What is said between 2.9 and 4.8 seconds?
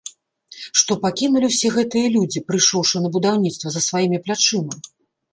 на будаўніцтва, за сваімі плячыма?